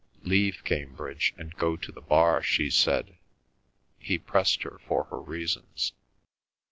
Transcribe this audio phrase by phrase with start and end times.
[0.23, 3.19] "Leave Cambridge and go to the Bar," she said.
[3.99, 5.93] He pressed her for her reasons.